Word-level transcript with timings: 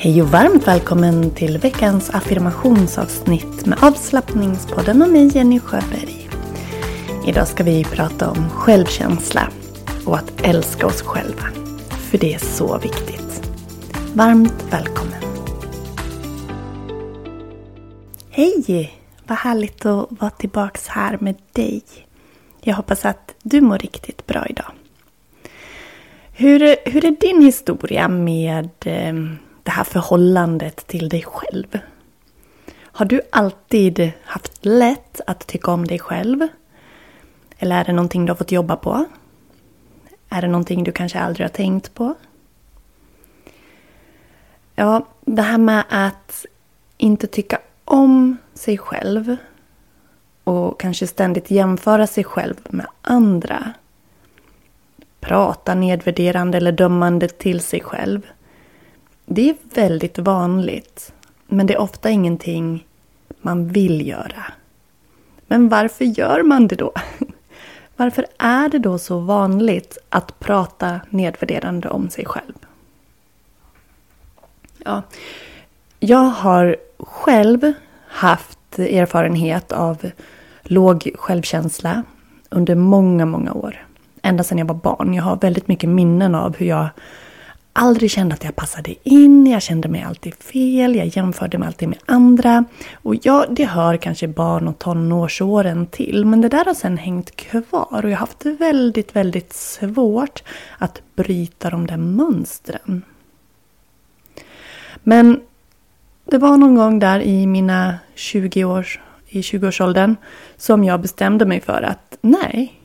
Hej 0.00 0.22
och 0.22 0.28
varmt 0.28 0.66
välkommen 0.68 1.30
till 1.30 1.58
veckans 1.58 2.10
affirmationsavsnitt 2.10 3.66
med 3.66 3.78
avslappningspodden 3.82 5.02
och 5.02 5.08
mig 5.08 5.36
Jenny 5.36 5.60
Sjöberg. 5.60 6.30
Idag 7.26 7.48
ska 7.48 7.64
vi 7.64 7.84
prata 7.84 8.30
om 8.30 8.50
självkänsla 8.50 9.50
och 10.06 10.16
att 10.16 10.40
älska 10.42 10.86
oss 10.86 11.02
själva. 11.02 11.42
För 12.10 12.18
det 12.18 12.34
är 12.34 12.38
så 12.38 12.78
viktigt. 12.78 13.50
Varmt 14.14 14.64
välkommen! 14.70 15.22
Hej! 18.30 18.92
Vad 19.26 19.38
härligt 19.38 19.86
att 19.86 20.06
vara 20.10 20.30
tillbaks 20.30 20.88
här 20.88 21.18
med 21.20 21.36
dig. 21.52 21.82
Jag 22.60 22.74
hoppas 22.74 23.04
att 23.04 23.34
du 23.42 23.60
mår 23.60 23.78
riktigt 23.78 24.26
bra 24.26 24.46
idag. 24.46 24.72
Hur, 26.32 26.90
hur 26.90 27.04
är 27.04 27.16
din 27.20 27.42
historia 27.42 28.08
med 28.08 28.70
eh, 28.84 29.14
det 29.68 29.72
här 29.72 29.84
förhållandet 29.84 30.86
till 30.86 31.08
dig 31.08 31.22
själv? 31.22 31.78
Har 32.80 33.04
du 33.04 33.20
alltid 33.32 34.12
haft 34.24 34.64
lätt 34.64 35.20
att 35.26 35.46
tycka 35.46 35.70
om 35.70 35.86
dig 35.86 35.98
själv? 35.98 36.48
Eller 37.58 37.80
är 37.80 37.84
det 37.84 37.92
någonting 37.92 38.26
du 38.26 38.30
har 38.32 38.36
fått 38.36 38.52
jobba 38.52 38.76
på? 38.76 39.04
Är 40.28 40.42
det 40.42 40.48
någonting 40.48 40.84
du 40.84 40.92
kanske 40.92 41.20
aldrig 41.20 41.44
har 41.44 41.52
tänkt 41.52 41.94
på? 41.94 42.14
Ja, 44.74 45.06
det 45.20 45.42
här 45.42 45.58
med 45.58 45.84
att 45.88 46.46
inte 46.96 47.26
tycka 47.26 47.58
om 47.84 48.36
sig 48.54 48.78
själv 48.78 49.36
och 50.44 50.80
kanske 50.80 51.06
ständigt 51.06 51.50
jämföra 51.50 52.06
sig 52.06 52.24
själv 52.24 52.56
med 52.68 52.86
andra. 53.02 53.72
Prata 55.20 55.74
nedvärderande 55.74 56.58
eller 56.58 56.72
dömande 56.72 57.28
till 57.28 57.60
sig 57.60 57.80
själv. 57.80 58.22
Det 59.30 59.50
är 59.50 59.56
väldigt 59.74 60.18
vanligt, 60.18 61.12
men 61.46 61.66
det 61.66 61.74
är 61.74 61.80
ofta 61.80 62.10
ingenting 62.10 62.86
man 63.40 63.68
vill 63.68 64.08
göra. 64.08 64.44
Men 65.46 65.68
varför 65.68 66.04
gör 66.04 66.42
man 66.42 66.68
det 66.68 66.76
då? 66.76 66.92
Varför 67.96 68.26
är 68.38 68.68
det 68.68 68.78
då 68.78 68.98
så 68.98 69.18
vanligt 69.18 69.98
att 70.08 70.38
prata 70.38 71.00
nedvärderande 71.10 71.88
om 71.88 72.10
sig 72.10 72.24
själv? 72.24 72.54
Ja, 74.84 75.02
jag 76.00 76.18
har 76.18 76.76
själv 76.98 77.72
haft 78.08 78.78
erfarenhet 78.78 79.72
av 79.72 80.10
låg 80.62 81.10
självkänsla 81.14 82.02
under 82.50 82.74
många, 82.74 83.26
många 83.26 83.52
år. 83.52 83.86
Ända 84.22 84.44
sedan 84.44 84.58
jag 84.58 84.66
var 84.66 84.74
barn. 84.74 85.14
Jag 85.14 85.22
har 85.22 85.36
väldigt 85.36 85.68
mycket 85.68 85.90
minnen 85.90 86.34
av 86.34 86.56
hur 86.56 86.66
jag 86.66 86.88
aldrig 87.78 88.10
kände 88.10 88.34
att 88.34 88.44
jag 88.44 88.56
passade 88.56 88.94
in, 89.02 89.46
jag 89.46 89.62
kände 89.62 89.88
mig 89.88 90.02
alltid 90.02 90.34
fel, 90.34 90.96
jag 90.96 91.06
jämförde 91.06 91.58
mig 91.58 91.66
alltid 91.66 91.88
med 91.88 91.98
andra. 92.06 92.64
Och 93.02 93.14
ja, 93.22 93.46
det 93.50 93.64
hör 93.64 93.96
kanske 93.96 94.28
barn 94.28 94.68
och 94.68 94.78
tonårsåren 94.78 95.86
till, 95.86 96.24
men 96.24 96.40
det 96.40 96.48
där 96.48 96.64
har 96.64 96.74
sen 96.74 96.98
hängt 96.98 97.36
kvar 97.36 98.00
och 98.02 98.10
jag 98.10 98.16
har 98.16 98.26
haft 98.26 98.46
väldigt, 98.46 99.16
väldigt 99.16 99.52
svårt 99.52 100.42
att 100.78 101.02
bryta 101.16 101.70
de 101.70 101.86
där 101.86 101.96
mönstren. 101.96 103.02
Men 105.02 105.40
det 106.24 106.38
var 106.38 106.56
någon 106.56 106.74
gång 106.74 106.98
där 106.98 107.20
i 107.20 107.46
mina 107.46 107.98
20 108.14 108.64
års, 108.64 109.00
i 109.28 109.40
20-årsåldern 109.40 110.16
som 110.56 110.84
jag 110.84 111.00
bestämde 111.00 111.46
mig 111.46 111.60
för 111.60 111.82
att 111.82 112.18
nej, 112.20 112.80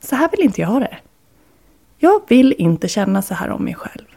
så 0.00 0.16
här 0.16 0.30
vill 0.30 0.40
inte 0.40 0.60
jag 0.60 0.68
ha 0.68 0.80
det. 0.80 0.96
Jag 1.98 2.20
vill 2.28 2.54
inte 2.58 2.88
känna 2.88 3.22
så 3.22 3.34
här 3.34 3.50
om 3.50 3.64
mig 3.64 3.74
själv. 3.74 4.15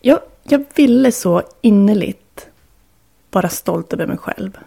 Jag, 0.00 0.20
jag 0.42 0.64
ville 0.74 1.12
så 1.12 1.42
innerligt 1.60 2.48
vara 3.30 3.48
stolt 3.48 3.92
över 3.92 4.06
mig 4.06 4.18
själv. 4.18 4.58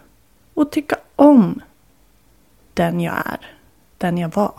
Och 0.54 0.72
tycka 0.72 0.96
om 1.16 1.60
den 2.74 3.00
jag 3.00 3.14
är, 3.14 3.46
den 3.98 4.18
jag 4.18 4.34
var. 4.34 4.54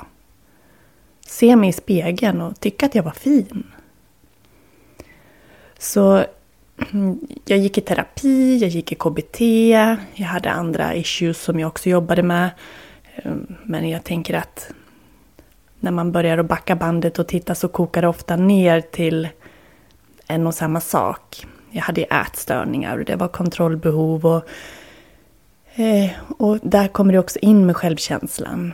Se 1.25 1.55
mig 1.55 1.69
i 1.69 1.73
spegeln 1.73 2.41
och 2.41 2.59
tycka 2.59 2.85
att 2.85 2.95
jag 2.95 3.03
var 3.03 3.11
fin. 3.11 3.63
Så 5.77 6.25
jag 7.45 7.59
gick 7.59 7.77
i 7.77 7.81
terapi, 7.81 8.57
jag 8.57 8.69
gick 8.69 8.91
i 8.91 8.95
KBT, 8.95 9.41
jag 10.13 10.27
hade 10.27 10.51
andra 10.51 10.95
issues 10.95 11.41
som 11.41 11.59
jag 11.59 11.67
också 11.67 11.89
jobbade 11.89 12.23
med. 12.23 12.49
Ehm, 13.15 13.55
men 13.63 13.89
jag 13.89 14.03
tänker 14.03 14.33
att 14.33 14.71
när 15.79 15.91
man 15.91 16.11
börjar 16.11 16.37
att 16.37 16.45
backa 16.45 16.75
bandet 16.75 17.19
och 17.19 17.27
titta 17.27 17.55
så 17.55 17.67
kokar 17.67 18.01
det 18.01 18.07
ofta 18.07 18.35
ner 18.35 18.81
till 18.81 19.27
en 20.27 20.47
och 20.47 20.53
samma 20.53 20.81
sak. 20.81 21.45
Jag 21.71 21.81
hade 21.81 22.03
ätstörningar 22.03 22.97
och 22.97 23.05
det 23.05 23.15
var 23.15 23.27
kontrollbehov 23.27 24.25
och, 24.25 24.43
eh, 25.75 26.11
och 26.37 26.59
där 26.61 26.87
kommer 26.87 27.13
det 27.13 27.19
också 27.19 27.39
in 27.39 27.65
med 27.65 27.77
självkänslan. 27.77 28.73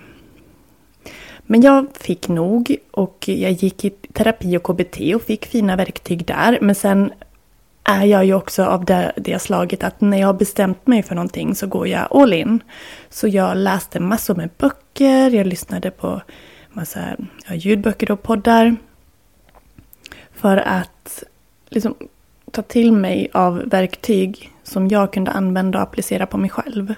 Men 1.41 1.61
jag 1.61 1.87
fick 1.99 2.27
nog 2.27 2.77
och 2.91 3.23
jag 3.27 3.51
gick 3.51 3.85
i 3.85 3.89
terapi 3.89 4.57
och 4.57 4.63
KBT 4.63 5.15
och 5.15 5.21
fick 5.21 5.45
fina 5.45 5.75
verktyg 5.75 6.25
där. 6.25 6.57
Men 6.61 6.75
sen 6.75 7.11
är 7.83 8.05
jag 8.05 8.25
ju 8.25 8.33
också 8.33 8.65
av 8.65 8.85
det, 8.85 9.13
det 9.17 9.39
slaget 9.39 9.83
att 9.83 10.01
när 10.01 10.17
jag 10.17 10.27
har 10.27 10.33
bestämt 10.33 10.87
mig 10.87 11.03
för 11.03 11.15
någonting 11.15 11.55
så 11.55 11.67
går 11.67 11.87
jag 11.87 12.07
all 12.11 12.33
in. 12.33 12.59
Så 13.09 13.27
jag 13.27 13.57
läste 13.57 13.99
massor 13.99 14.35
med 14.35 14.49
böcker, 14.57 15.29
jag 15.29 15.47
lyssnade 15.47 15.91
på 15.91 16.21
massa 16.69 16.99
ja, 17.47 17.55
ljudböcker 17.55 18.11
och 18.11 18.23
poddar. 18.23 18.75
För 20.33 20.57
att 20.57 21.23
liksom 21.69 21.95
ta 22.51 22.61
till 22.61 22.91
mig 22.91 23.29
av 23.33 23.57
verktyg 23.57 24.51
som 24.63 24.87
jag 24.87 25.13
kunde 25.13 25.31
använda 25.31 25.77
och 25.77 25.83
applicera 25.83 26.25
på 26.25 26.37
mig 26.37 26.49
själv. 26.49 26.93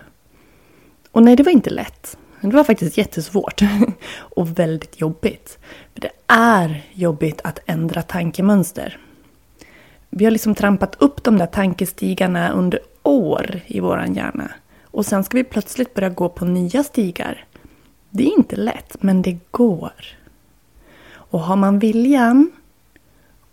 Och 1.11 1.23
nej, 1.23 1.35
det 1.35 1.43
var 1.43 1.51
inte 1.51 1.69
lätt. 1.69 2.17
Det 2.41 2.55
var 2.55 2.63
faktiskt 2.63 2.97
jättesvårt 2.97 3.61
och 4.19 4.59
väldigt 4.59 5.01
jobbigt. 5.01 5.59
För 5.93 6.01
det 6.01 6.11
är 6.27 6.83
jobbigt 6.93 7.41
att 7.43 7.59
ändra 7.65 8.01
tankemönster. 8.01 8.99
Vi 10.09 10.25
har 10.25 10.31
liksom 10.31 10.55
trampat 10.55 10.95
upp 10.99 11.23
de 11.23 11.37
där 11.37 11.45
tankestigarna 11.45 12.51
under 12.51 12.79
år 13.03 13.61
i 13.67 13.79
våran 13.79 14.13
hjärna. 14.13 14.51
Och 14.83 15.05
sen 15.05 15.23
ska 15.23 15.37
vi 15.37 15.43
plötsligt 15.43 15.93
börja 15.93 16.09
gå 16.09 16.29
på 16.29 16.45
nya 16.45 16.83
stigar. 16.83 17.45
Det 18.09 18.23
är 18.23 18.37
inte 18.37 18.55
lätt, 18.55 18.95
men 18.99 19.21
det 19.21 19.37
går. 19.51 19.93
Och 21.13 21.39
har 21.39 21.55
man 21.55 21.79
viljan 21.79 22.51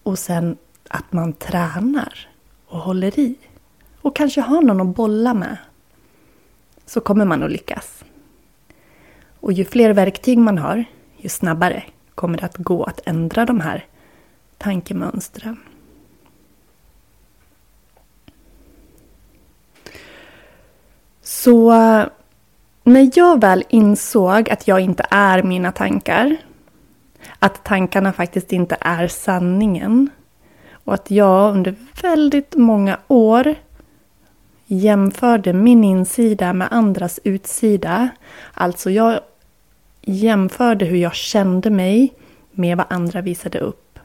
och 0.02 0.18
sen 0.18 0.56
att 0.88 1.12
man 1.12 1.32
tränar 1.32 2.28
och 2.66 2.78
håller 2.78 3.18
i 3.18 3.34
och 4.00 4.16
kanske 4.16 4.40
har 4.40 4.62
någon 4.62 4.80
att 4.80 4.96
bolla 4.96 5.34
med 5.34 5.56
så 6.86 7.00
kommer 7.00 7.24
man 7.24 7.42
att 7.42 7.50
lyckas. 7.50 8.04
Och 9.40 9.52
ju 9.52 9.64
fler 9.64 9.92
verktyg 9.92 10.38
man 10.38 10.58
har, 10.58 10.84
ju 11.16 11.28
snabbare 11.28 11.84
kommer 12.14 12.38
det 12.38 12.44
att 12.44 12.56
gå 12.56 12.84
att 12.84 13.00
ändra 13.04 13.44
de 13.44 13.60
här 13.60 13.86
tankemönstren. 14.58 15.56
Så 21.22 21.72
eh, 21.72 22.06
när 22.82 23.10
jag 23.14 23.40
väl 23.40 23.64
insåg 23.68 24.50
att 24.50 24.68
jag 24.68 24.80
inte 24.80 25.06
är 25.10 25.42
mina 25.42 25.72
tankar, 25.72 26.36
att 27.38 27.64
tankarna 27.64 28.12
faktiskt 28.12 28.52
inte 28.52 28.76
är 28.80 29.08
sanningen 29.08 30.10
och 30.88 30.94
att 30.94 31.10
jag 31.10 31.54
under 31.54 31.74
väldigt 32.02 32.56
många 32.56 32.98
år 33.08 33.54
jämförde 34.66 35.52
min 35.52 35.84
insida 35.84 36.52
med 36.52 36.68
andras 36.70 37.20
utsida. 37.24 38.08
Alltså 38.54 38.90
jag 38.90 39.20
jämförde 40.02 40.84
hur 40.84 40.96
jag 40.96 41.14
kände 41.14 41.70
mig 41.70 42.12
med 42.52 42.76
vad 42.76 42.86
andra 42.90 43.20
visade 43.20 43.58
upp. 43.58 43.98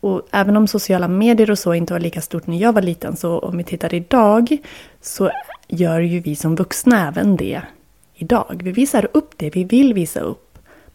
Och 0.00 0.22
även 0.30 0.56
om 0.56 0.66
sociala 0.66 1.08
medier 1.08 1.50
och 1.50 1.58
så 1.58 1.74
inte 1.74 1.92
var 1.92 2.00
lika 2.00 2.20
stort 2.20 2.46
när 2.46 2.58
jag 2.58 2.72
var 2.72 2.82
liten, 2.82 3.16
så 3.16 3.38
om 3.38 3.56
vi 3.56 3.64
tittar 3.64 3.94
idag 3.94 4.58
så 5.00 5.30
gör 5.68 6.00
ju 6.00 6.20
vi 6.20 6.36
som 6.36 6.54
vuxna 6.54 7.08
även 7.08 7.36
det 7.36 7.62
idag. 8.14 8.60
Vi 8.64 8.72
visar 8.72 9.08
upp 9.12 9.32
det 9.36 9.50
vi 9.50 9.64
vill 9.64 9.94
visa 9.94 10.20
upp. 10.20 10.43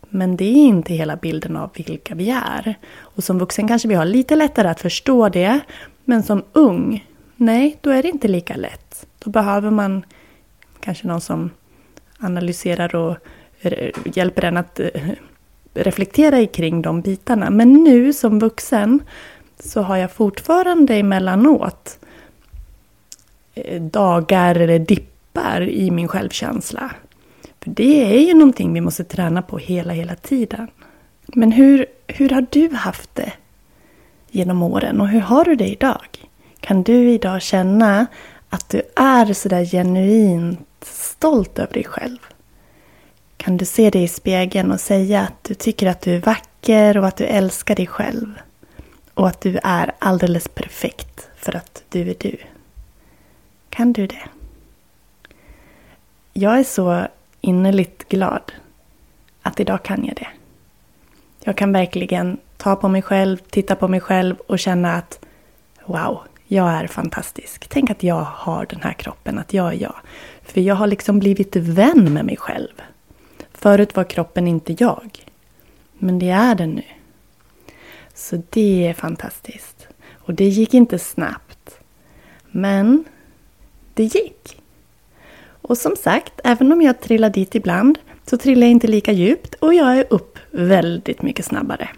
Men 0.09 0.37
det 0.37 0.45
är 0.45 0.55
inte 0.55 0.93
hela 0.93 1.15
bilden 1.15 1.57
av 1.57 1.69
vilka 1.73 2.15
vi 2.15 2.29
är. 2.29 2.75
Och 2.97 3.23
som 3.23 3.39
vuxen 3.39 3.67
kanske 3.67 3.87
vi 3.87 3.95
har 3.95 4.05
lite 4.05 4.35
lättare 4.35 4.67
att 4.67 4.81
förstå 4.81 5.29
det. 5.29 5.59
Men 6.05 6.23
som 6.23 6.43
ung, 6.53 7.07
nej, 7.35 7.77
då 7.81 7.89
är 7.89 8.03
det 8.03 8.09
inte 8.09 8.27
lika 8.27 8.55
lätt. 8.55 9.07
Då 9.19 9.29
behöver 9.29 9.71
man 9.71 10.05
kanske 10.79 11.07
någon 11.07 11.21
som 11.21 11.51
analyserar 12.19 12.95
och 12.95 13.17
eh, 13.61 13.89
hjälper 14.05 14.45
en 14.45 14.57
att 14.57 14.79
eh, 14.79 14.87
reflektera 15.73 16.45
kring 16.45 16.81
de 16.81 17.01
bitarna. 17.01 17.49
Men 17.49 17.73
nu 17.73 18.13
som 18.13 18.39
vuxen 18.39 18.99
så 19.59 19.81
har 19.81 19.97
jag 19.97 20.11
fortfarande 20.11 20.95
emellanåt 20.95 21.99
eh, 23.55 23.81
dagar 23.81 24.55
eller 24.55 24.79
dippar 24.79 25.61
i 25.61 25.91
min 25.91 26.07
självkänsla. 26.07 26.91
För 27.61 27.69
det 27.69 28.15
är 28.15 28.27
ju 28.27 28.33
någonting 28.33 28.73
vi 28.73 28.81
måste 28.81 29.03
träna 29.03 29.41
på 29.41 29.57
hela, 29.57 29.93
hela 29.93 30.15
tiden. 30.15 30.67
Men 31.27 31.51
hur, 31.51 31.85
hur 32.07 32.29
har 32.29 32.45
du 32.49 32.75
haft 32.75 33.15
det 33.15 33.33
genom 34.31 34.63
åren 34.63 35.01
och 35.01 35.07
hur 35.07 35.19
har 35.19 35.45
du 35.45 35.55
det 35.55 35.67
idag? 35.67 36.07
Kan 36.59 36.83
du 36.83 37.09
idag 37.09 37.41
känna 37.41 38.07
att 38.49 38.69
du 38.69 38.81
är 38.95 39.33
sådär 39.33 39.65
genuint 39.65 40.67
stolt 40.81 41.59
över 41.59 41.73
dig 41.73 41.83
själv? 41.83 42.17
Kan 43.37 43.57
du 43.57 43.65
se 43.65 43.89
dig 43.89 44.03
i 44.03 44.07
spegeln 44.07 44.71
och 44.71 44.79
säga 44.79 45.21
att 45.21 45.43
du 45.43 45.53
tycker 45.53 45.87
att 45.87 46.01
du 46.01 46.15
är 46.15 46.19
vacker 46.19 46.97
och 46.97 47.07
att 47.07 47.17
du 47.17 47.25
älskar 47.25 47.75
dig 47.75 47.87
själv? 47.87 48.33
Och 49.13 49.27
att 49.27 49.41
du 49.41 49.59
är 49.63 49.91
alldeles 49.99 50.47
perfekt 50.47 51.27
för 51.35 51.55
att 51.55 51.83
du 51.89 52.09
är 52.09 52.15
du. 52.19 52.37
Kan 53.69 53.93
du 53.93 54.07
det? 54.07 54.23
Jag 56.33 56.59
är 56.59 56.63
så 56.63 57.07
innerligt 57.41 58.09
glad 58.09 58.51
att 59.41 59.59
idag 59.59 59.83
kan 59.83 60.05
jag 60.05 60.15
det. 60.15 60.27
Jag 61.43 61.57
kan 61.57 61.71
verkligen 61.71 62.37
ta 62.57 62.75
på 62.75 62.89
mig 62.89 63.01
själv, 63.01 63.37
titta 63.37 63.75
på 63.75 63.87
mig 63.87 63.99
själv 63.99 64.35
och 64.47 64.59
känna 64.59 64.95
att 64.95 65.19
wow, 65.85 66.21
jag 66.47 66.69
är 66.69 66.87
fantastisk. 66.87 67.67
Tänk 67.67 67.89
att 67.89 68.03
jag 68.03 68.23
har 68.23 68.65
den 68.65 68.81
här 68.81 68.93
kroppen, 68.93 69.39
att 69.39 69.53
jag 69.53 69.73
är 69.73 69.77
jag. 69.81 69.95
För 70.41 70.61
jag 70.61 70.75
har 70.75 70.87
liksom 70.87 71.19
blivit 71.19 71.55
vän 71.55 72.13
med 72.13 72.25
mig 72.25 72.37
själv. 72.37 72.81
Förut 73.53 73.95
var 73.95 74.03
kroppen 74.03 74.47
inte 74.47 74.75
jag. 74.79 75.25
Men 75.93 76.19
det 76.19 76.29
är 76.29 76.55
den 76.55 76.69
nu. 76.69 76.83
Så 78.13 78.41
det 78.49 78.87
är 78.87 78.93
fantastiskt. 78.93 79.87
Och 80.13 80.33
det 80.33 80.47
gick 80.47 80.73
inte 80.73 80.99
snabbt. 80.99 81.79
Men 82.51 83.03
det 83.93 84.03
gick. 84.03 84.58
Och 85.69 85.77
som 85.77 85.95
sagt, 85.95 86.33
även 86.43 86.71
om 86.71 86.81
jag 86.81 87.01
trillar 87.01 87.29
dit 87.29 87.55
ibland 87.55 87.99
så 88.25 88.37
trillar 88.37 88.67
jag 88.67 88.71
inte 88.71 88.87
lika 88.87 89.11
djupt 89.11 89.55
och 89.55 89.73
jag 89.73 89.97
är 89.97 90.05
upp 90.09 90.39
väldigt 90.51 91.21
mycket 91.21 91.45
snabbare. 91.45 91.89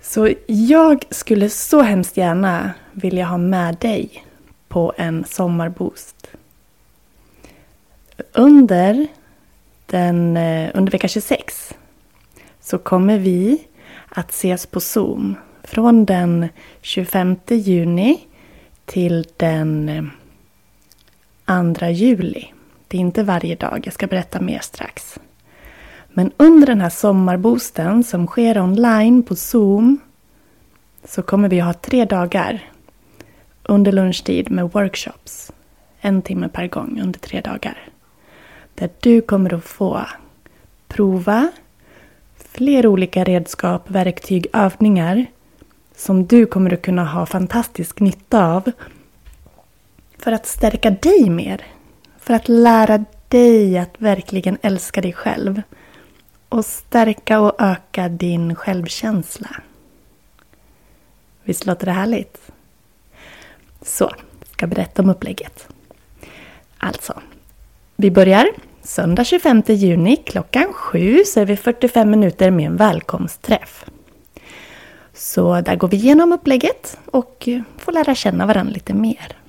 Så 0.00 0.30
jag 0.46 1.04
skulle 1.10 1.50
så 1.50 1.82
hemskt 1.82 2.16
gärna 2.16 2.70
vilja 2.92 3.24
ha 3.24 3.38
med 3.38 3.76
dig 3.76 4.24
på 4.68 4.92
en 4.96 5.24
sommarboost. 5.24 6.30
Under, 8.32 9.06
den, 9.86 10.36
eh, 10.36 10.70
under 10.74 10.92
vecka 10.92 11.08
26 11.08 11.74
så 12.60 12.78
kommer 12.78 13.18
vi 13.18 13.66
att 14.08 14.30
ses 14.30 14.66
på 14.66 14.80
Zoom 14.80 15.34
från 15.62 16.04
den 16.04 16.48
25 16.80 17.36
juni 17.48 18.20
till 18.84 19.26
den 19.36 19.88
eh, 19.88 20.04
2 21.46 21.86
juli. 21.86 22.52
Det 22.88 22.96
är 22.96 23.00
inte 23.00 23.22
varje 23.22 23.54
dag, 23.54 23.82
jag 23.84 23.94
ska 23.94 24.06
berätta 24.06 24.40
mer 24.40 24.58
strax. 24.58 25.18
Men 26.08 26.32
under 26.36 26.66
den 26.66 26.80
här 26.80 26.90
sommarboosten 26.90 28.04
som 28.04 28.26
sker 28.26 28.58
online 28.58 29.22
på 29.22 29.36
Zoom 29.36 29.98
så 31.04 31.22
kommer 31.22 31.48
vi 31.48 31.60
ha 31.60 31.72
tre 31.72 32.04
dagar 32.04 32.62
under 33.62 33.92
lunchtid 33.92 34.50
med 34.50 34.70
workshops. 34.70 35.52
En 36.00 36.22
timme 36.22 36.48
per 36.48 36.66
gång 36.66 37.00
under 37.02 37.20
tre 37.20 37.40
dagar. 37.40 37.78
Där 38.74 38.90
du 39.00 39.20
kommer 39.20 39.54
att 39.54 39.64
få 39.64 40.06
prova 40.88 41.50
fler 42.36 42.86
olika 42.86 43.24
redskap, 43.24 43.90
verktyg, 43.90 44.46
övningar 44.52 45.26
som 45.96 46.26
du 46.26 46.46
kommer 46.46 46.72
att 46.72 46.82
kunna 46.82 47.04
ha 47.04 47.26
fantastisk 47.26 48.00
nytta 48.00 48.46
av 48.46 48.72
för 50.22 50.32
att 50.32 50.46
stärka 50.46 50.90
dig 50.90 51.30
mer. 51.30 51.64
För 52.18 52.34
att 52.34 52.48
lära 52.48 53.04
dig 53.28 53.78
att 53.78 53.94
verkligen 53.98 54.58
älska 54.62 55.00
dig 55.00 55.12
själv. 55.12 55.62
Och 56.48 56.64
stärka 56.64 57.40
och 57.40 57.62
öka 57.62 58.08
din 58.08 58.54
självkänsla. 58.54 59.50
Visst 61.44 61.66
låter 61.66 61.86
det 61.86 61.92
härligt? 61.92 62.38
Så, 63.82 64.10
ska 64.52 64.66
berätta 64.66 65.02
om 65.02 65.10
upplägget. 65.10 65.68
Alltså, 66.78 67.20
vi 67.96 68.10
börjar 68.10 68.48
söndag 68.82 69.24
25 69.24 69.62
juni 69.66 70.16
klockan 70.16 70.72
7 70.72 71.24
så 71.24 71.40
är 71.40 71.44
vi 71.44 71.56
45 71.56 72.10
minuter 72.10 72.50
med 72.50 72.66
en 72.66 72.76
välkomstträff. 72.76 73.84
Så 75.14 75.60
där 75.60 75.76
går 75.76 75.88
vi 75.88 75.96
igenom 75.96 76.32
upplägget 76.32 76.98
och 77.06 77.48
får 77.76 77.92
lära 77.92 78.14
känna 78.14 78.46
varandra 78.46 78.72
lite 78.72 78.94
mer. 78.94 79.41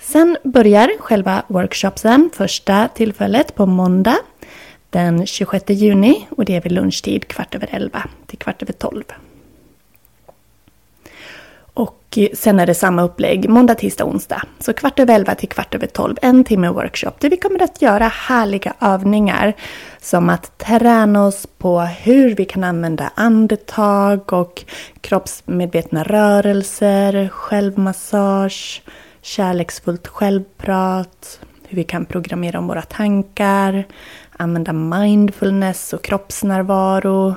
Sen 0.00 0.36
börjar 0.44 0.90
själva 0.98 1.42
workshopsen, 1.48 2.30
första 2.34 2.88
tillfället 2.94 3.54
på 3.54 3.66
måndag 3.66 4.16
den 4.90 5.26
26 5.26 5.64
juni 5.68 6.26
och 6.30 6.44
det 6.44 6.56
är 6.56 6.60
vid 6.60 6.72
lunchtid 6.72 7.28
kvart 7.28 7.54
över 7.54 7.68
11 7.72 8.02
till 8.26 8.38
kvart 8.38 8.62
över 8.62 8.72
12. 8.72 9.04
Och 11.74 12.04
eh, 12.16 12.28
sen 12.34 12.60
är 12.60 12.66
det 12.66 12.74
samma 12.74 13.02
upplägg 13.02 13.48
måndag, 13.48 13.74
tisdag, 13.74 14.04
onsdag. 14.04 14.42
Så 14.58 14.72
kvart 14.72 14.98
över 14.98 15.14
11 15.14 15.34
till 15.34 15.48
kvart 15.48 15.74
över 15.74 15.86
12, 15.86 16.16
en 16.22 16.44
timme 16.44 16.68
workshop 16.68 17.12
där 17.18 17.30
vi 17.30 17.36
kommer 17.36 17.62
att 17.62 17.82
göra 17.82 18.08
härliga 18.08 18.74
övningar 18.80 19.54
som 20.00 20.30
att 20.30 20.58
träna 20.58 21.26
oss 21.26 21.46
på 21.58 21.80
hur 21.80 22.34
vi 22.34 22.44
kan 22.44 22.64
använda 22.64 23.10
andetag 23.14 24.32
och 24.32 24.64
kroppsmedvetna 25.00 26.02
rörelser, 26.02 27.28
självmassage, 27.28 28.82
kärleksfullt 29.22 30.06
självprat, 30.06 31.40
hur 31.68 31.76
vi 31.76 31.84
kan 31.84 32.04
programmera 32.04 32.58
om 32.58 32.66
våra 32.66 32.82
tankar, 32.82 33.84
använda 34.36 34.72
mindfulness 34.72 35.92
och 35.92 36.04
kroppsnärvaro. 36.04 37.34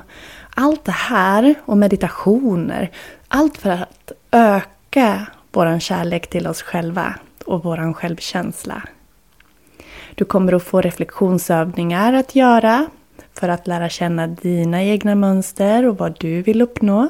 Allt 0.54 0.84
det 0.84 0.92
här 0.92 1.54
och 1.64 1.76
meditationer, 1.76 2.90
allt 3.28 3.58
för 3.58 3.70
att 3.70 4.12
öka 4.30 5.26
vår 5.52 5.78
kärlek 5.78 6.30
till 6.30 6.46
oss 6.46 6.62
själva 6.62 7.14
och 7.46 7.64
vår 7.64 7.92
självkänsla. 7.92 8.82
Du 10.14 10.24
kommer 10.24 10.52
att 10.52 10.62
få 10.62 10.80
reflektionsövningar 10.80 12.12
att 12.12 12.34
göra 12.34 12.86
för 13.34 13.48
att 13.48 13.66
lära 13.66 13.88
känna 13.88 14.26
dina 14.26 14.82
egna 14.82 15.14
mönster 15.14 15.86
och 15.88 15.98
vad 15.98 16.16
du 16.20 16.42
vill 16.42 16.62
uppnå. 16.62 17.08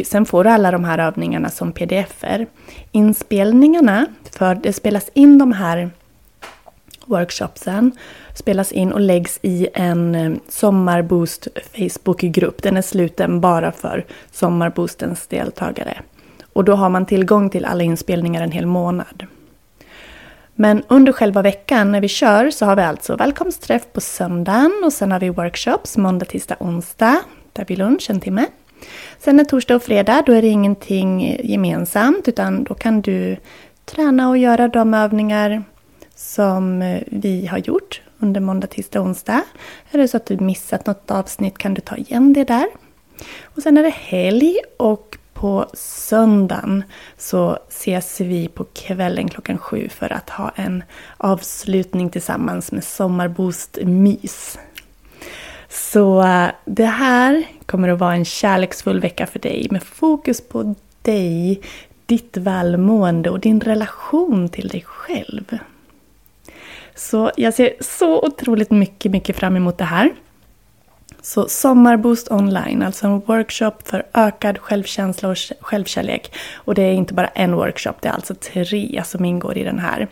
Och 0.00 0.06
sen 0.06 0.26
får 0.26 0.44
du 0.44 0.50
alla 0.50 0.70
de 0.70 0.84
här 0.84 0.98
övningarna 0.98 1.50
som 1.50 1.72
pdf-er. 1.72 2.46
Inspelningarna, 2.92 4.06
för 4.30 4.54
det 4.54 4.72
spelas 4.72 5.10
in 5.14 5.38
de 5.38 5.52
här 5.52 5.90
workshopsen 7.06 7.92
spelas 8.34 8.72
in 8.72 8.92
och 8.92 9.00
läggs 9.00 9.38
i 9.42 9.68
en 9.74 10.14
eh, 10.14 10.32
Sommarboost 10.48 11.48
Facebookgrupp. 11.72 12.62
Den 12.62 12.76
är 12.76 12.82
sluten 12.82 13.40
bara 13.40 13.72
för 13.72 14.04
Sommarboostens 14.32 15.26
deltagare. 15.26 16.02
Och 16.52 16.64
då 16.64 16.74
har 16.74 16.88
man 16.88 17.06
tillgång 17.06 17.50
till 17.50 17.64
alla 17.64 17.84
inspelningar 17.84 18.42
en 18.42 18.52
hel 18.52 18.66
månad. 18.66 19.26
Men 20.54 20.82
under 20.88 21.12
själva 21.12 21.42
veckan 21.42 21.92
när 21.92 22.00
vi 22.00 22.08
kör 22.08 22.50
så 22.50 22.66
har 22.66 22.76
vi 22.76 22.82
alltså 22.82 23.16
välkomstträff 23.16 23.82
på 23.92 24.00
söndagen 24.00 24.82
och 24.84 24.92
sen 24.92 25.12
har 25.12 25.20
vi 25.20 25.28
workshops 25.28 25.96
måndag, 25.96 26.26
tisdag, 26.26 26.56
onsdag. 26.60 27.20
Där 27.52 27.64
vi 27.68 27.76
lunch 27.76 28.10
en 28.10 28.20
timme. 28.20 28.46
Sen 29.18 29.40
är 29.40 29.44
torsdag 29.44 29.76
och 29.76 29.82
fredag, 29.82 30.22
då 30.26 30.32
är 30.32 30.42
det 30.42 30.48
ingenting 30.48 31.36
gemensamt 31.44 32.28
utan 32.28 32.64
då 32.64 32.74
kan 32.74 33.00
du 33.00 33.36
träna 33.84 34.28
och 34.28 34.38
göra 34.38 34.68
de 34.68 34.94
övningar 34.94 35.64
som 36.14 36.82
eh, 36.82 37.02
vi 37.06 37.46
har 37.46 37.58
gjort 37.58 38.02
under 38.18 38.40
måndag, 38.40 38.66
tisdag, 38.66 39.00
onsdag. 39.00 39.42
Är 39.90 39.98
det 39.98 40.08
så 40.08 40.16
att 40.16 40.26
du 40.26 40.36
missat 40.36 40.86
något 40.86 41.10
avsnitt 41.10 41.58
kan 41.58 41.74
du 41.74 41.80
ta 41.80 41.96
igen 41.96 42.32
det 42.32 42.44
där. 42.44 42.66
Och 43.42 43.62
sen 43.62 43.76
är 43.76 43.82
det 43.82 43.94
helg 43.94 44.56
och 44.76 45.18
på 45.34 45.66
söndagen 45.74 46.84
så 47.18 47.58
ses 47.68 48.20
vi 48.20 48.48
på 48.48 48.64
kvällen 48.64 49.28
klockan 49.28 49.58
sju 49.58 49.88
för 49.88 50.12
att 50.12 50.30
ha 50.30 50.52
en 50.56 50.84
avslutning 51.16 52.10
tillsammans 52.10 52.72
med 52.72 52.84
Sommarboost-mys. 52.84 54.58
Så 55.74 56.22
eh, 56.22 56.48
det 56.64 56.84
här 56.84 57.44
kommer 57.66 57.88
att 57.88 57.98
vara 57.98 58.14
en 58.14 58.24
kärleksfull 58.24 59.00
vecka 59.00 59.26
för 59.26 59.38
dig 59.38 59.66
med 59.70 59.82
fokus 59.82 60.40
på 60.40 60.74
dig, 61.02 61.60
ditt 62.06 62.36
välmående 62.36 63.30
och 63.30 63.40
din 63.40 63.60
relation 63.60 64.48
till 64.48 64.68
dig 64.68 64.84
själv. 64.86 65.58
Så 66.94 67.30
jag 67.36 67.54
ser 67.54 67.72
så 67.80 68.22
otroligt 68.22 68.70
mycket, 68.70 69.12
mycket 69.12 69.36
fram 69.36 69.56
emot 69.56 69.78
det 69.78 69.84
här. 69.84 70.10
Så 71.22 71.48
Sommarboost 71.48 72.30
online, 72.30 72.82
alltså 72.82 73.06
en 73.06 73.20
workshop 73.20 73.72
för 73.84 74.06
ökad 74.14 74.58
självkänsla 74.58 75.28
och 75.28 75.36
självkärlek. 75.60 76.34
Och 76.54 76.74
det 76.74 76.82
är 76.82 76.92
inte 76.92 77.14
bara 77.14 77.26
en 77.26 77.54
workshop, 77.54 77.94
det 78.00 78.08
är 78.08 78.12
alltså 78.12 78.34
tre 78.34 79.02
som 79.04 79.24
ingår 79.24 79.58
i 79.58 79.64
den 79.64 79.78
här. 79.78 80.08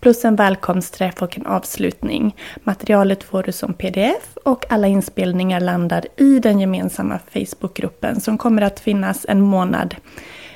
Plus 0.00 0.24
en 0.24 0.36
välkomstträff 0.36 1.22
och 1.22 1.38
en 1.38 1.46
avslutning. 1.46 2.36
Materialet 2.64 3.22
får 3.22 3.42
du 3.42 3.52
som 3.52 3.74
pdf 3.74 4.36
och 4.44 4.72
alla 4.72 4.86
inspelningar 4.86 5.60
landar 5.60 6.06
i 6.16 6.38
den 6.38 6.60
gemensamma 6.60 7.18
Facebookgruppen 7.32 8.20
som 8.20 8.38
kommer 8.38 8.62
att 8.62 8.80
finnas 8.80 9.26
en 9.28 9.40
månad 9.40 9.94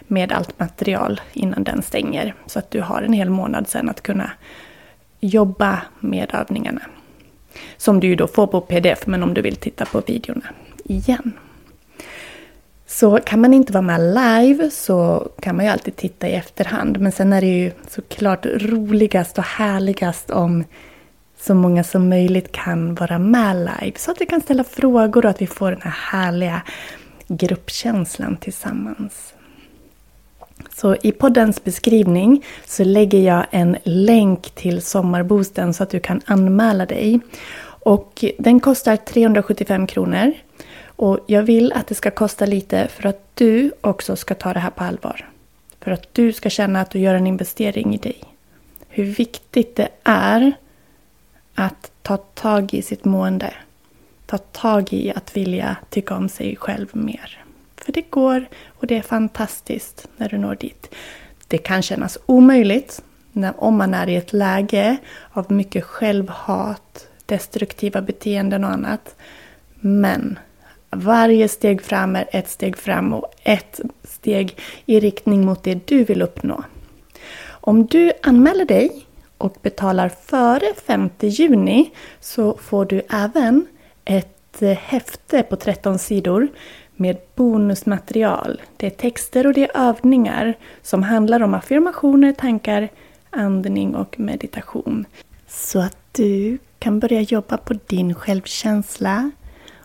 med 0.07 0.33
allt 0.33 0.59
material 0.59 1.21
innan 1.33 1.65
den 1.65 1.83
stänger. 1.83 2.35
Så 2.47 2.59
att 2.59 2.71
du 2.71 2.81
har 2.81 3.03
en 3.03 3.13
hel 3.13 3.31
månad 3.31 3.69
sen 3.69 3.91
att 3.91 4.03
kunna 4.03 4.31
jobba 5.21 5.83
med 6.01 6.35
övningarna. 6.35 6.83
Som 7.77 8.01
du 8.01 8.07
ju 8.07 8.17
då 8.17 8.27
får 8.27 8.47
på 8.47 8.61
pdf, 8.61 9.07
men 9.07 9.23
om 9.23 9.35
du 9.35 9.43
vill 9.43 9.57
titta 9.57 9.85
på 9.85 10.01
videorna 10.01 10.47
igen. 10.85 11.33
Så 12.99 13.19
kan 13.25 13.41
man 13.41 13.55
inte 13.55 13.73
vara 13.73 13.83
med 13.83 14.01
live 14.01 14.71
så 14.71 15.29
kan 15.41 15.57
man 15.57 15.65
ju 15.65 15.71
alltid 15.71 15.97
titta 15.97 16.29
i 16.29 16.33
efterhand. 16.33 17.01
Men 17.01 17.13
sen 17.13 17.33
är 17.33 17.41
det 17.41 17.47
ju 17.47 17.73
såklart 17.89 18.47
roligast 18.47 19.39
och 19.39 19.45
härligast 19.45 20.31
om 20.31 20.65
så 21.41 21.55
många 21.55 21.85
som 21.85 22.09
möjligt 22.09 22.53
kan 22.53 22.95
vara 22.95 23.19
med 23.19 23.57
live. 23.57 23.99
Så 23.99 24.11
att 24.11 24.21
vi 24.21 24.27
kan 24.27 24.41
ställa 24.41 24.65
frågor 24.65 25.25
och 25.25 25.31
att 25.31 25.43
vi 25.43 25.47
får 25.47 25.71
den 25.71 25.81
här 25.83 25.91
härliga 25.91 26.63
gruppkänslan 27.29 28.37
tillsammans. 28.37 29.35
Så 30.75 30.97
i 31.03 31.13
poddens 31.13 31.65
beskrivning 31.65 32.45
så 32.67 32.85
lägger 32.85 33.19
jag 33.19 33.47
en 33.51 33.77
länk 33.83 34.51
till 34.51 34.83
Sommarboosten 34.83 35.75
så 35.75 35.83
att 35.83 35.91
du 35.91 36.01
kan 36.01 36.21
anmäla 36.25 36.87
dig. 36.87 37.21
Och 37.67 38.25
den 38.39 38.61
kostar 38.61 38.97
375 38.97 39.87
kronor. 39.87 40.33
Och 40.97 41.19
jag 41.27 41.43
vill 41.43 41.73
att 41.73 41.87
det 41.87 41.95
ska 41.95 42.11
kosta 42.11 42.47
lite 42.47 42.89
för 42.89 43.07
att 43.07 43.31
du 43.35 43.73
också 43.81 44.17
ska 44.17 44.35
ta 44.35 44.53
det 44.53 44.61
här 44.61 44.71
på 44.71 44.85
allvar. 44.85 45.29
För 45.81 45.91
att 45.91 46.15
du 46.15 46.33
ska 46.33 46.51
känna 46.51 46.81
att 46.81 46.91
du 46.91 46.99
gör 46.99 47.15
en 47.15 47.27
investering 47.27 47.95
i 47.95 47.99
dig. 47.99 48.25
Hur 48.89 49.05
viktigt 49.05 49.77
det 49.77 49.89
är 50.05 50.53
att 51.55 51.91
ta 52.03 52.17
tag 52.17 52.75
i 52.75 52.83
sitt 52.83 53.05
mående. 53.05 53.55
Ta 54.27 54.39
tag 54.39 54.93
i 54.93 55.13
att 55.17 55.37
vilja 55.37 55.77
tycka 55.91 56.17
om 56.17 56.29
sig 56.29 56.57
själv 56.57 56.89
mer. 56.93 57.45
För 57.77 57.93
det 57.93 58.11
går 58.11 58.47
och 58.69 58.87
det 58.87 58.97
är 58.97 59.03
fantastiskt 59.03 60.09
när 60.17 60.29
du 60.29 60.39
når 60.39 60.55
dit. 60.55 60.95
Det 61.49 61.59
kan 61.59 61.83
kännas 61.83 62.19
omöjligt 62.27 63.03
när, 63.33 63.65
om 63.65 63.77
man 63.77 63.95
är 63.95 64.07
i 64.07 64.17
ett 64.17 64.33
läge 64.33 64.97
av 65.33 65.53
mycket 65.53 65.85
självhat, 65.85 67.09
destruktiva 67.27 68.03
beteenden 68.03 68.65
och 68.65 68.71
annat. 68.71 69.15
Men 69.81 70.39
varje 70.97 71.49
steg 71.49 71.83
fram 71.83 72.17
är 72.17 72.29
ett 72.31 72.49
steg 72.49 72.77
fram 72.77 73.13
och 73.13 73.33
ett 73.43 73.81
steg 74.05 74.59
i 74.87 75.01
riktning 75.01 75.45
mot 75.45 75.63
det 75.63 75.87
du 75.87 76.05
vill 76.05 76.23
uppnå. 76.23 76.65
Om 77.47 77.87
du 77.87 78.13
anmäler 78.23 78.65
dig 78.65 79.07
och 79.39 79.57
betalar 79.63 80.09
före 80.09 80.75
5 80.87 81.11
juni 81.21 81.91
så 82.21 82.57
får 82.57 82.85
du 82.85 83.03
även 83.11 83.67
ett 84.05 84.63
eh, 84.63 84.71
häfte 84.71 85.43
på 85.43 85.57
13 85.57 85.99
sidor 85.99 86.49
med 86.97 87.17
bonusmaterial. 87.35 88.63
Det 88.77 88.87
är 88.87 88.91
texter 88.91 89.47
och 89.47 89.53
det 89.53 89.65
är 89.65 89.89
övningar 89.89 90.55
som 90.83 91.03
handlar 91.03 91.43
om 91.43 91.55
affirmationer, 91.55 92.33
tankar, 92.33 92.89
andning 93.31 93.95
och 93.95 94.21
meditation. 94.21 95.07
Så 95.49 95.79
att 95.79 95.97
du 96.13 96.59
kan 96.79 96.99
börja 97.01 97.21
jobba 97.21 97.57
på 97.57 97.75
din 97.87 98.15
självkänsla 98.15 99.31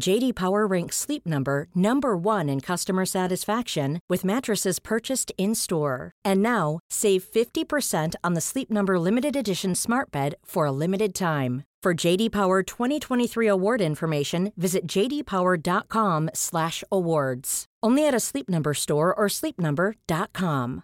JD 0.00 0.34
Power 0.34 0.66
ranks 0.66 0.96
Sleep 0.96 1.26
Number 1.26 1.66
number 1.74 2.16
1 2.16 2.48
in 2.48 2.60
customer 2.60 3.04
satisfaction 3.06 4.00
with 4.08 4.24
mattresses 4.24 4.78
purchased 4.78 5.32
in-store. 5.38 6.12
And 6.24 6.42
now, 6.42 6.78
save 6.90 7.24
50% 7.24 8.14
on 8.24 8.34
the 8.34 8.40
Sleep 8.40 8.70
Number 8.70 8.98
limited 8.98 9.36
edition 9.36 9.74
Smart 9.74 10.10
Bed 10.10 10.34
for 10.44 10.66
a 10.66 10.72
limited 10.72 11.14
time. 11.14 11.62
For 11.82 12.06
JD 12.06 12.30
Power 12.30 12.62
2023 12.62 13.48
award 13.48 13.80
information, 13.80 14.52
visit 14.56 14.86
jdpower.com/awards. 14.86 17.64
Only 17.82 18.08
at 18.08 18.14
a 18.14 18.20
Sleep 18.20 18.48
Number 18.48 18.74
store 18.74 19.14
or 19.14 19.28
sleepnumber.com. 19.28 20.82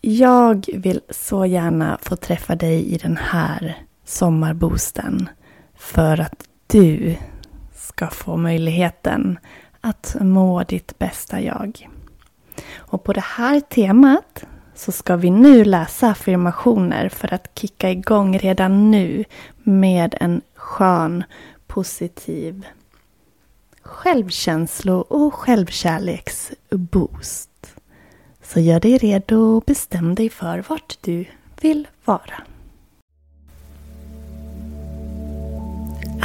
Jag 0.00 0.68
vill 0.72 1.00
så 1.10 1.46
gärna 1.46 1.98
få 2.02 2.16
träffa 2.16 2.56
dig 2.56 2.94
i 2.94 2.96
den 2.96 3.16
här 3.16 3.84
sommarboosten 4.04 5.28
för 5.84 6.20
att 6.20 6.48
du 6.66 7.16
ska 7.74 8.06
få 8.06 8.36
möjligheten 8.36 9.38
att 9.80 10.16
må 10.20 10.62
ditt 10.62 10.98
bästa 10.98 11.40
jag. 11.40 11.88
Och 12.74 13.04
på 13.04 13.12
det 13.12 13.24
här 13.24 13.60
temat 13.60 14.44
så 14.74 14.92
ska 14.92 15.16
vi 15.16 15.30
nu 15.30 15.64
läsa 15.64 16.08
affirmationer 16.08 17.08
för 17.08 17.34
att 17.34 17.58
kicka 17.58 17.90
igång 17.90 18.38
redan 18.38 18.90
nu 18.90 19.24
med 19.62 20.14
en 20.20 20.42
skön, 20.54 21.24
positiv 21.66 22.66
självkänslo 23.82 24.98
och 24.98 25.34
självkärleksboost. 25.34 27.50
Så 28.42 28.60
gör 28.60 28.80
dig 28.80 28.98
redo 28.98 29.56
och 29.56 29.64
bestäm 29.66 30.14
dig 30.14 30.30
för 30.30 30.64
vart 30.68 30.98
du 31.00 31.24
vill 31.60 31.88
vara. 32.04 32.42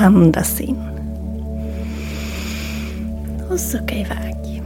Andas 0.01 0.61
in. 0.61 0.77
Och 3.49 3.59
sucka 3.59 3.95
iväg. 3.95 4.63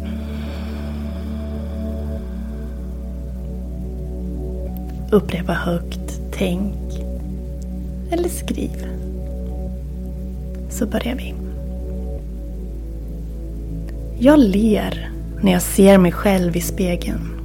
Upprepa 5.12 5.54
högt, 5.54 6.20
tänk 6.32 6.76
eller 8.12 8.30
skriv. 8.30 8.88
Så 10.70 10.86
börjar 10.86 11.16
vi. 11.16 11.34
Jag 14.20 14.40
ler 14.40 15.12
när 15.42 15.52
jag 15.52 15.62
ser 15.62 15.98
mig 15.98 16.12
själv 16.12 16.58
i 16.58 16.62
spegeln. 16.62 17.43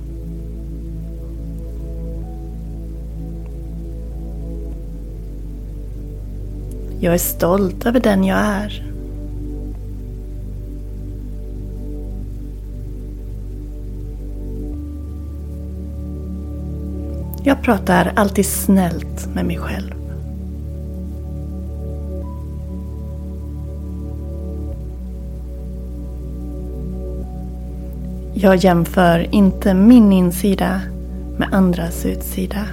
Jag 7.01 7.15
är 7.15 7.19
stolt 7.19 7.87
över 7.87 8.01
den 8.01 8.25
jag 8.25 8.39
är. 8.39 8.85
Jag 17.45 17.63
pratar 17.63 18.13
alltid 18.17 18.47
snällt 18.47 19.35
med 19.35 19.47
mig 19.47 19.57
själv. 19.57 19.95
Jag 28.35 28.57
jämför 28.57 29.35
inte 29.35 29.75
min 29.75 30.13
insida 30.13 30.81
med 31.37 31.49
andras 31.53 32.07
utsida. 32.07 32.67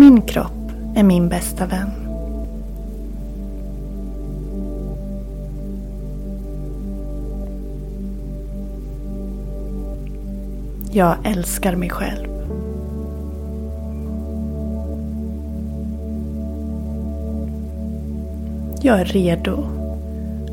Min 0.00 0.22
kropp 0.22 0.72
är 0.96 1.02
min 1.02 1.28
bästa 1.28 1.66
vän. 1.66 1.90
Jag 10.92 11.16
älskar 11.24 11.76
mig 11.76 11.90
själv. 11.90 12.28
Jag 18.82 19.00
är 19.00 19.04
redo 19.04 19.66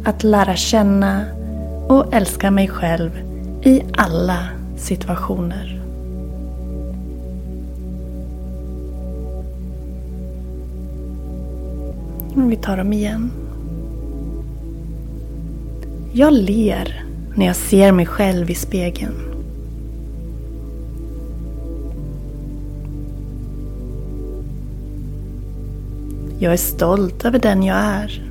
att 0.05 0.23
lära 0.23 0.55
känna 0.55 1.25
och 1.87 2.13
älska 2.13 2.51
mig 2.51 2.67
själv 2.67 3.11
i 3.63 3.81
alla 3.97 4.47
situationer. 4.77 5.76
Vi 12.49 12.55
tar 12.55 12.77
dem 12.77 12.93
igen. 12.93 13.31
Jag 16.13 16.33
ler 16.33 17.03
när 17.35 17.45
jag 17.45 17.55
ser 17.55 17.91
mig 17.91 18.05
själv 18.05 18.49
i 18.49 18.55
spegeln. 18.55 19.13
Jag 26.39 26.53
är 26.53 26.57
stolt 26.57 27.25
över 27.25 27.39
den 27.39 27.63
jag 27.63 27.77
är. 27.77 28.23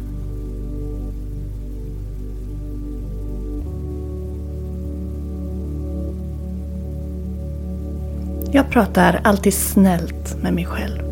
Jag 8.52 8.70
pratar 8.70 9.20
alltid 9.24 9.54
snällt 9.54 10.42
med 10.42 10.54
mig 10.54 10.64
själv. 10.64 11.05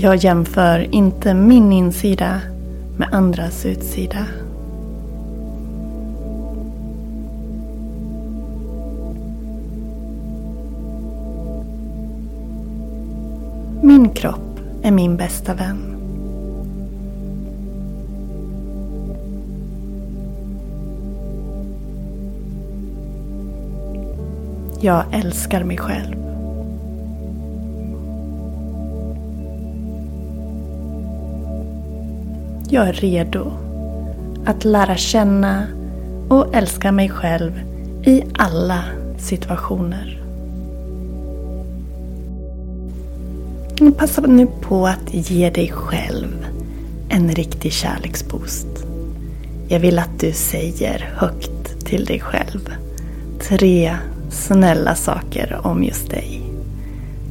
Jag 0.00 0.16
jämför 0.16 0.94
inte 0.94 1.34
min 1.34 1.72
insida 1.72 2.40
med 2.96 3.08
andras 3.12 3.66
utsida. 3.66 4.26
Min 13.82 14.10
kropp 14.10 14.60
är 14.82 14.90
min 14.90 15.16
bästa 15.16 15.54
vän. 15.54 15.96
Jag 24.80 25.04
älskar 25.12 25.64
mig 25.64 25.76
själv. 25.76 26.27
Jag 32.70 32.88
är 32.88 32.92
redo 32.92 33.52
att 34.44 34.64
lära 34.64 34.96
känna 34.96 35.66
och 36.28 36.54
älska 36.54 36.92
mig 36.92 37.08
själv 37.08 37.60
i 38.04 38.22
alla 38.34 38.84
situationer. 39.18 40.22
Passa 43.98 44.20
nu 44.20 44.46
på 44.60 44.86
att 44.86 45.14
ge 45.14 45.50
dig 45.50 45.70
själv 45.72 46.46
en 47.08 47.30
riktig 47.30 47.72
kärleksboost. 47.72 48.84
Jag 49.68 49.80
vill 49.80 49.98
att 49.98 50.20
du 50.20 50.32
säger 50.32 51.10
högt 51.16 51.86
till 51.86 52.04
dig 52.04 52.20
själv 52.20 52.70
tre 53.40 53.96
snälla 54.30 54.94
saker 54.94 55.60
om 55.62 55.84
just 55.84 56.10
dig. 56.10 56.42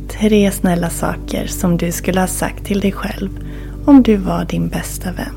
Tre 0.08 0.52
snälla 0.52 0.90
saker 0.90 1.48
som 1.48 1.78
du 1.78 1.92
skulle 1.92 2.20
ha 2.20 2.28
sagt 2.28 2.66
till 2.66 2.80
dig 2.80 2.92
själv 2.92 3.30
om 3.88 4.04
du 4.04 4.16
var 4.16 4.46
din 4.46 4.68
bästa 4.68 5.12
vän. 5.12 5.36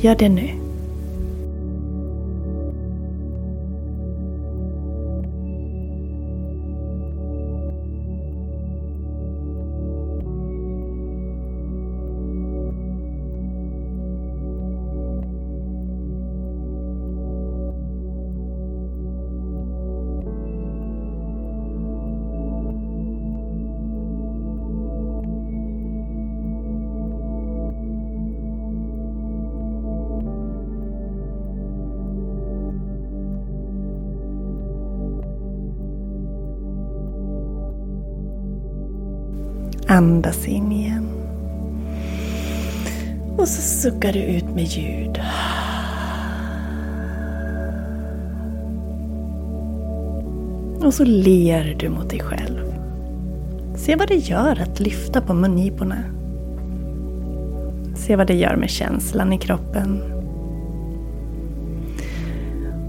Gör 0.00 0.14
det 0.14 0.28
nu. 0.28 0.65
Andas 39.96 40.48
in 40.48 40.72
igen. 40.72 41.08
Och 43.36 43.48
så 43.48 43.62
suckar 43.62 44.12
du 44.12 44.18
ut 44.18 44.44
med 44.44 44.64
ljud. 44.64 45.20
Och 50.84 50.94
så 50.94 51.04
ler 51.04 51.76
du 51.78 51.88
mot 51.88 52.10
dig 52.10 52.20
själv. 52.20 52.74
Se 53.76 53.96
vad 53.96 54.08
det 54.08 54.14
gör 54.14 54.60
att 54.62 54.80
lyfta 54.80 55.20
på 55.20 55.34
mungiporna. 55.34 55.98
Se 57.94 58.16
vad 58.16 58.26
det 58.26 58.34
gör 58.34 58.56
med 58.56 58.70
känslan 58.70 59.32
i 59.32 59.38
kroppen. 59.38 60.02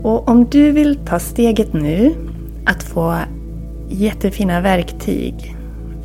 Och 0.04 0.30
om 0.30 0.46
du 0.46 0.72
vill 0.72 0.96
ta 0.96 1.20
steget 1.20 1.74
nu 1.74 2.16
att 2.66 2.84
få 2.84 3.16
jättefina 3.90 4.62
verktyg 4.62 5.57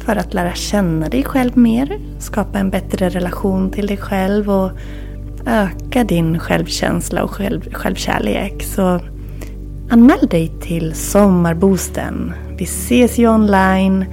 för 0.03 0.17
att 0.17 0.35
lära 0.35 0.55
känna 0.55 1.09
dig 1.09 1.25
själv 1.25 1.59
mer, 1.59 1.99
skapa 2.19 2.59
en 2.59 2.71
bättre 2.71 3.09
relation 3.09 3.71
till 3.71 3.87
dig 3.87 3.97
själv 3.97 4.51
och 4.51 4.71
öka 5.47 6.05
din 6.05 6.39
självkänsla 6.39 7.23
och 7.23 7.31
själv, 7.31 7.73
självkärlek. 7.73 8.63
Så 8.63 9.01
anmäl 9.91 10.27
dig 10.31 10.53
till 10.61 10.95
Sommarboosten. 10.95 12.33
Vi 12.57 12.65
ses 12.65 13.19
ju 13.19 13.29
online. 13.29 14.05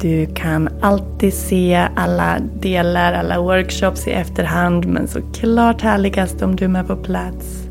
Du 0.00 0.26
kan 0.26 0.68
alltid 0.80 1.34
se 1.34 1.88
alla 1.96 2.38
delar, 2.60 3.12
alla 3.12 3.40
workshops 3.40 4.06
i 4.06 4.10
efterhand 4.10 4.86
men 4.86 5.08
såklart 5.08 5.82
härligast 5.82 6.42
om 6.42 6.56
du 6.56 6.64
är 6.64 6.68
med 6.68 6.86
på 6.86 6.96
plats. 6.96 7.68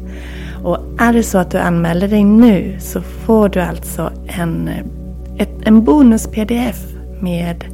Och 0.63 0.77
är 0.99 1.13
det 1.13 1.23
så 1.23 1.37
att 1.37 1.51
du 1.51 1.57
anmäler 1.57 2.07
dig 2.07 2.23
nu 2.23 2.77
så 2.79 3.01
får 3.01 3.49
du 3.49 3.59
alltså 3.59 4.11
en, 4.27 4.69
ett, 5.37 5.53
en 5.61 5.83
bonus-pdf 5.83 6.94
med 7.25 7.65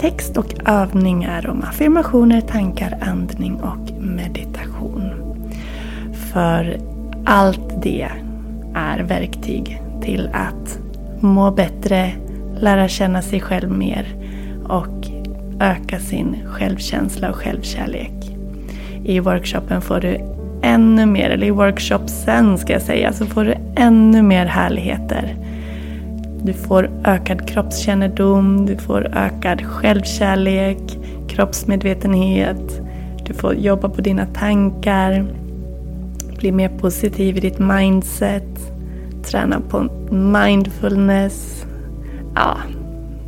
text 0.00 0.36
och 0.36 0.54
övningar 0.66 1.50
om 1.50 1.62
affirmationer, 1.62 2.40
tankar, 2.40 2.98
andning 3.00 3.54
och 3.54 3.92
meditation. 4.00 5.10
För 6.32 6.78
allt 7.24 7.82
det 7.82 8.08
är 8.74 8.98
verktyg 8.98 9.82
till 10.02 10.30
att 10.32 10.78
må 11.20 11.50
bättre, 11.50 12.12
lära 12.60 12.88
känna 12.88 13.22
sig 13.22 13.40
själv 13.40 13.70
mer 13.70 14.14
och 14.68 15.06
öka 15.60 15.98
sin 15.98 16.36
självkänsla 16.46 17.30
och 17.30 17.36
självkärlek. 17.36 18.36
I 19.04 19.20
workshopen 19.20 19.80
får 19.82 20.00
du 20.00 20.18
ännu 20.62 21.06
mer, 21.06 21.30
eller 21.30 21.46
i 21.46 21.50
workshopsen 21.50 22.58
ska 22.58 22.72
jag 22.72 22.82
säga, 22.82 23.12
så 23.12 23.26
får 23.26 23.44
du 23.44 23.54
ännu 23.76 24.22
mer 24.22 24.46
härligheter. 24.46 25.36
Du 26.42 26.52
får 26.52 26.90
ökad 27.04 27.48
kroppskännedom, 27.48 28.66
du 28.66 28.76
får 28.76 29.16
ökad 29.16 29.62
självkärlek, 29.66 30.98
kroppsmedvetenhet, 31.28 32.80
du 33.24 33.34
får 33.34 33.54
jobba 33.54 33.88
på 33.88 34.00
dina 34.00 34.26
tankar, 34.26 35.26
bli 36.38 36.52
mer 36.52 36.68
positiv 36.68 37.36
i 37.36 37.40
ditt 37.40 37.58
mindset, 37.58 38.72
träna 39.24 39.60
på 39.60 39.82
mindfulness. 40.14 41.64
Ja, 42.34 42.56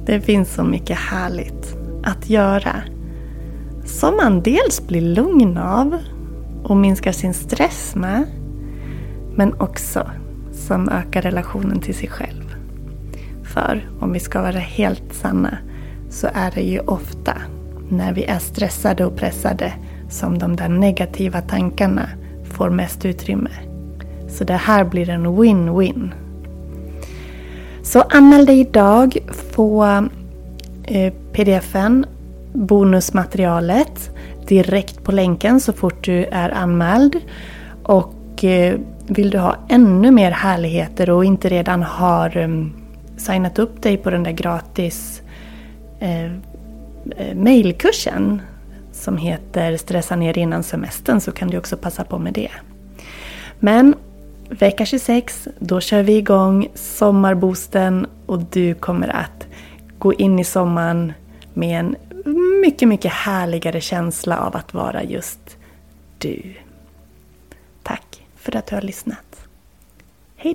det 0.07 0.21
finns 0.21 0.55
så 0.55 0.65
mycket 0.65 0.99
härligt 0.99 1.77
att 2.05 2.31
göra. 2.31 2.77
Som 3.85 4.17
man 4.17 4.43
dels 4.43 4.87
blir 4.87 5.01
lugn 5.01 5.59
av 5.59 5.99
och 6.65 6.77
minskar 6.77 7.13
sin 7.13 7.35
stress 7.35 7.95
med. 7.97 8.25
Men 9.35 9.55
också 9.55 10.11
som 10.53 10.89
ökar 10.89 11.23
relationen 11.23 11.81
till 11.81 11.95
sig 11.95 12.09
själv. 12.09 12.40
För 13.55 13.91
om 14.01 14.13
vi 14.13 14.21
ska 14.21 14.43
vara 14.43 14.59
helt 14.59 15.15
sanna 15.15 15.59
så 16.11 16.29
är 16.35 16.51
det 16.55 16.63
ju 16.63 16.81
ofta 16.81 17.37
när 17.89 18.13
vi 18.13 18.25
är 18.25 18.39
stressade 18.39 19.05
och 19.05 19.17
pressade 19.17 19.73
som 20.09 20.39
de 20.39 20.57
där 20.57 20.69
negativa 20.69 21.41
tankarna 21.41 22.09
får 22.45 22.71
mest 22.71 23.05
utrymme. 23.05 23.51
Så 24.29 24.45
det 24.45 24.55
här 24.55 24.85
blir 24.85 25.11
en 25.11 25.27
win-win. 25.27 26.11
Så 27.83 28.01
anmäl 28.01 28.47
dig 28.47 28.61
idag. 28.61 29.19
Få 29.53 29.85
eh, 30.85 31.13
pdfen, 31.33 32.07
bonusmaterialet 32.53 34.11
direkt 34.49 35.05
på 35.05 35.13
länken 35.13 35.61
så 35.61 35.73
fort 35.73 36.05
du 36.05 36.25
är 36.25 36.51
anmäld. 36.51 37.17
Och 37.83 38.45
eh, 38.45 38.79
vill 39.07 39.31
du 39.31 39.39
ha 39.39 39.57
ännu 39.69 40.11
mer 40.11 40.31
härligheter 40.31 41.11
och 41.11 41.25
inte 41.25 41.49
redan 41.49 41.83
har 41.83 42.37
um, 42.37 42.73
signat 43.21 43.59
upp 43.59 43.83
dig 43.83 43.97
på 43.97 44.11
den 44.11 44.23
där 44.23 44.33
gratis 44.33 45.23
eh, 45.99 46.25
eh, 46.25 47.35
mailkursen 47.35 48.43
som 48.93 49.17
heter 49.17 49.77
Stressa 49.77 50.17
ner 50.17 50.39
innan 50.39 50.63
semestern 50.63 51.21
så 51.21 51.33
kan 51.33 51.49
du 51.49 51.59
också 51.59 51.77
passa 51.77 52.05
på 52.05 52.19
med 52.19 52.33
det. 52.33 52.51
Men 53.59 53.95
vecka 54.49 54.87
26, 54.87 55.49
då 55.59 55.81
kör 55.81 56.03
vi 56.03 56.17
igång 56.17 56.69
sommarboosten 56.75 58.07
och 58.27 58.39
du 58.39 58.75
kommer 58.75 59.09
att 59.09 59.47
gå 59.99 60.15
in 60.15 60.39
i 60.39 60.45
sommaren 60.45 61.13
med 61.55 61.81
en 61.81 61.97
mycket, 62.63 62.89
mycket 62.89 63.13
härligare 63.13 63.81
känsla 63.81 64.39
av 64.39 64.57
att 64.57 64.75
vara 64.75 65.05
just 65.05 65.57
du. 66.19 66.55
Tack 67.83 68.27
för 68.37 68.57
att 68.57 68.67
du 68.67 68.75
har 68.75 68.83
lyssnat. 68.83 69.49
Hej 70.37 70.55